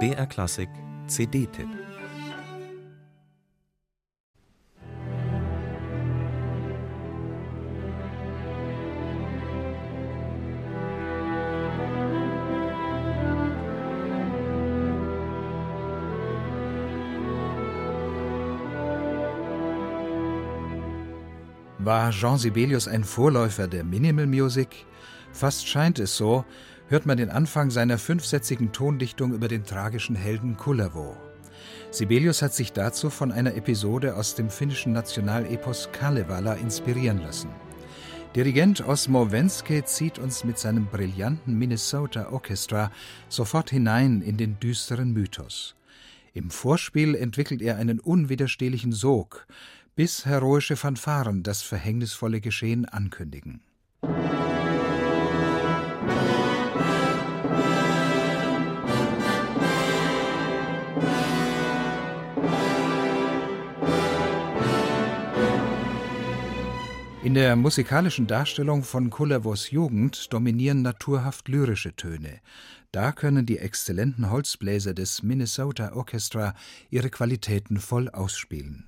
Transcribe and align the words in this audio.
BR 0.00 0.26
Klassik 0.26 0.68
CD-Tipp 1.06 1.68
War 21.78 22.10
Jean 22.10 22.38
Sibelius 22.38 22.88
ein 22.88 23.04
Vorläufer 23.04 23.68
der 23.68 23.84
Minimal 23.84 24.26
Music? 24.26 24.84
Fast 25.32 25.68
scheint 25.68 25.98
es 25.98 26.16
so, 26.16 26.44
hört 26.88 27.06
man 27.06 27.16
den 27.16 27.30
Anfang 27.30 27.70
seiner 27.70 27.98
fünfsätzigen 27.98 28.72
Tondichtung 28.72 29.32
über 29.32 29.48
den 29.48 29.64
tragischen 29.64 30.16
Helden 30.16 30.56
Kullervo. 30.56 31.16
Sibelius 31.90 32.42
hat 32.42 32.54
sich 32.54 32.72
dazu 32.72 33.08
von 33.08 33.32
einer 33.32 33.54
Episode 33.54 34.16
aus 34.16 34.34
dem 34.34 34.50
finnischen 34.50 34.92
Nationalepos 34.92 35.90
Kalevala 35.92 36.54
inspirieren 36.54 37.18
lassen. 37.18 37.48
Dirigent 38.34 38.86
Osmo 38.86 39.30
Wenske 39.30 39.84
zieht 39.84 40.18
uns 40.18 40.42
mit 40.42 40.58
seinem 40.58 40.86
brillanten 40.86 41.56
Minnesota 41.56 42.32
Orchestra 42.32 42.90
sofort 43.28 43.70
hinein 43.70 44.22
in 44.22 44.36
den 44.36 44.58
düsteren 44.58 45.12
Mythos. 45.12 45.76
Im 46.32 46.50
Vorspiel 46.50 47.14
entwickelt 47.14 47.62
er 47.62 47.76
einen 47.76 48.00
unwiderstehlichen 48.00 48.90
Sog, 48.90 49.46
bis 49.94 50.26
heroische 50.26 50.74
Fanfaren 50.74 51.44
das 51.44 51.62
verhängnisvolle 51.62 52.40
Geschehen 52.40 52.86
ankündigen. 52.86 53.60
In 67.24 67.32
der 67.32 67.56
musikalischen 67.56 68.26
Darstellung 68.26 68.82
von 68.82 69.08
Kullervos 69.08 69.70
Jugend 69.70 70.30
dominieren 70.30 70.82
naturhaft 70.82 71.48
lyrische 71.48 71.96
Töne. 71.96 72.40
Da 72.92 73.12
können 73.12 73.46
die 73.46 73.56
exzellenten 73.56 74.30
Holzbläser 74.30 74.92
des 74.92 75.22
Minnesota 75.22 75.94
Orchestra 75.94 76.54
ihre 76.90 77.08
Qualitäten 77.08 77.78
voll 77.78 78.10
ausspielen. 78.10 78.84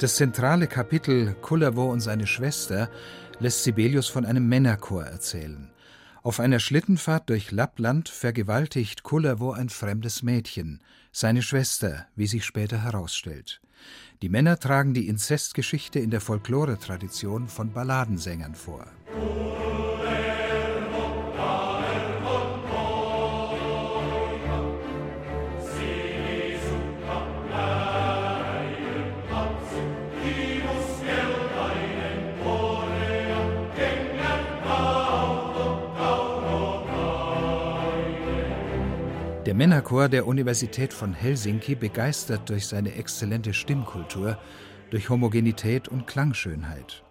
Das 0.00 0.16
zentrale 0.16 0.66
Kapitel 0.66 1.34
Kullervo 1.42 1.92
und 1.92 2.00
seine 2.00 2.26
Schwester 2.26 2.88
lässt 3.38 3.64
Sibelius 3.64 4.08
von 4.08 4.24
einem 4.24 4.48
Männerchor 4.48 5.04
erzählen. 5.04 5.70
Auf 6.22 6.40
einer 6.40 6.58
Schlittenfahrt 6.58 7.28
durch 7.28 7.50
Lappland 7.50 8.08
vergewaltigt 8.08 9.02
Kullervo 9.02 9.52
ein 9.52 9.68
fremdes 9.68 10.22
Mädchen, 10.22 10.80
seine 11.12 11.42
Schwester, 11.42 12.06
wie 12.16 12.26
sich 12.26 12.46
später 12.46 12.82
herausstellt. 12.82 13.60
Die 14.22 14.30
Männer 14.30 14.58
tragen 14.58 14.94
die 14.94 15.06
Inzestgeschichte 15.06 15.98
in 15.98 16.10
der 16.10 16.22
Folklore-Tradition 16.22 17.46
von 17.46 17.74
Balladensängern 17.74 18.54
vor. 18.54 18.86
Der 39.50 39.56
Männerchor 39.56 40.08
der 40.08 40.28
Universität 40.28 40.92
von 40.92 41.12
Helsinki 41.12 41.74
begeistert 41.74 42.48
durch 42.48 42.68
seine 42.68 42.94
exzellente 42.94 43.52
Stimmkultur, 43.52 44.38
durch 44.90 45.08
Homogenität 45.10 45.88
und 45.88 46.06
Klangschönheit. 46.06 47.02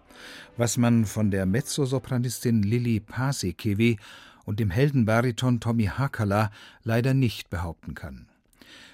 Was 0.55 0.77
man 0.77 1.05
von 1.05 1.31
der 1.31 1.45
Mezzosopranistin 1.45 2.63
Lili 2.63 3.01
Paasikivi 3.01 4.00
und 4.45 4.61
dem 4.61 4.69
Heldenbariton 4.69 5.59
Tommy 5.59 5.88
Hakala 5.88 6.50
leider 6.85 7.13
nicht 7.13 7.50
behaupten 7.50 7.94
kann. 7.94 8.29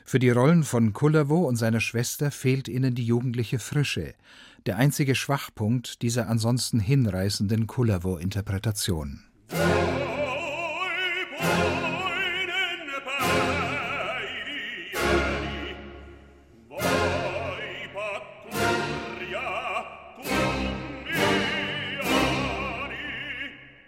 Für 0.06 0.18
die 0.18 0.32
Rollen 0.32 0.64
von 0.64 0.94
Kullervo 0.94 1.48
und 1.48 1.58
seiner 1.58 1.82
Schwester 1.82 2.32
fehlt 2.32 2.68
ihnen 2.68 2.96
die 2.96 3.06
jugendliche 3.06 3.60
Frische, 3.60 4.16
der 4.66 4.78
einzige 4.78 5.14
Schwachpunkt 5.14 6.02
dieser 6.02 6.30
ansonsten 6.30 6.80
hinreißenden 6.80 7.68
Kullervo-Interpretation. 7.68 9.24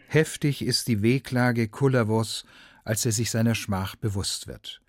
Heftig 0.08 0.62
ist 0.62 0.88
die 0.88 1.02
Wehklage 1.02 1.68
Kullervos, 1.68 2.46
als 2.84 3.06
er 3.06 3.12
sich 3.12 3.30
seiner 3.30 3.56
Schmach 3.56 3.96
bewusst 3.96 4.48
wird. 4.48 4.82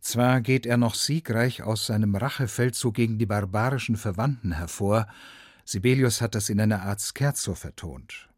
Zwar 0.00 0.40
geht 0.40 0.66
er 0.66 0.76
noch 0.76 0.94
siegreich 0.94 1.62
aus 1.62 1.86
seinem 1.86 2.14
Rachefeldzug 2.14 2.94
gegen 2.94 3.18
die 3.18 3.26
barbarischen 3.26 3.96
Verwandten 3.96 4.52
hervor, 4.52 5.06
Sibelius 5.66 6.20
hat 6.20 6.34
das 6.34 6.50
in 6.50 6.60
einer 6.60 6.82
Art 6.82 7.00
Scherzo 7.00 7.54
vertont. 7.54 8.28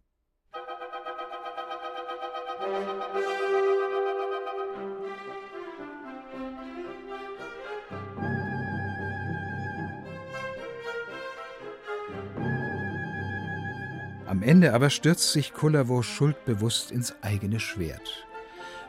Am 14.37 14.43
Ende 14.43 14.75
aber 14.75 14.91
stürzt 14.91 15.33
sich 15.33 15.55
Kullervo 15.55 16.03
schuldbewusst 16.03 16.91
ins 16.91 17.15
eigene 17.23 17.59
Schwert. 17.59 18.27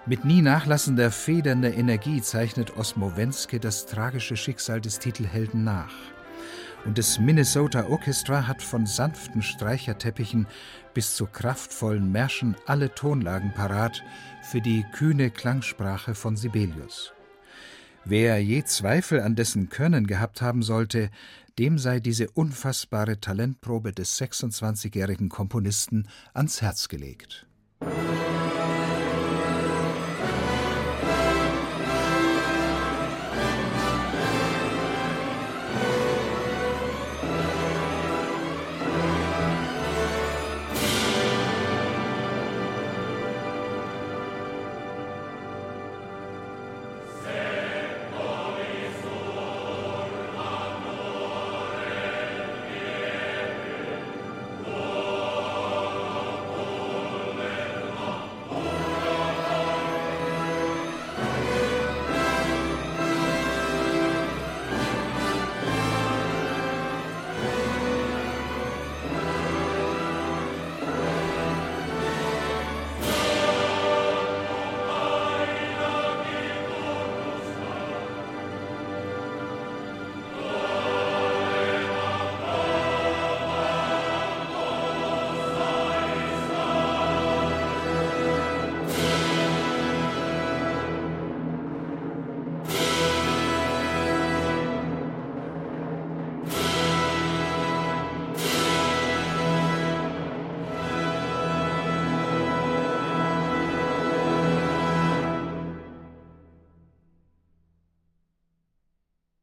Mit 0.06 0.26
nie 0.26 0.42
nachlassender, 0.42 1.10
federnder 1.10 1.74
Energie 1.74 2.22
zeichnet 2.22 2.76
Osmo 2.76 3.16
Wenske 3.16 3.58
das 3.58 3.86
tragische 3.86 4.36
Schicksal 4.36 4.82
des 4.82 5.00
Titelhelden 5.00 5.64
nach. 5.64 5.94
Und 6.84 6.98
das 6.98 7.18
Minnesota 7.18 7.86
Orchestra 7.86 8.46
hat 8.46 8.62
von 8.62 8.86
sanften 8.86 9.42
Streicherteppichen 9.42 10.48
bis 10.94 11.16
zu 11.16 11.28
kraftvollen 11.28 12.12
Märschen 12.12 12.58
alle 12.66 12.94
Tonlagen 12.94 13.54
parat 13.54 14.04
für 14.42 14.60
die 14.60 14.86
kühne 14.92 15.32
Klangsprache 15.32 16.14
von 16.14 16.36
Sibelius. 16.36 17.14
Wer 18.10 18.42
je 18.42 18.64
Zweifel 18.64 19.20
an 19.20 19.36
dessen 19.36 19.68
Können 19.68 20.08
gehabt 20.08 20.42
haben 20.42 20.64
sollte, 20.64 21.10
dem 21.60 21.78
sei 21.78 22.00
diese 22.00 22.30
unfassbare 22.30 23.20
Talentprobe 23.20 23.92
des 23.92 24.18
26-jährigen 24.18 25.28
Komponisten 25.28 26.08
ans 26.34 26.62
Herz 26.62 26.88
gelegt. 26.88 27.48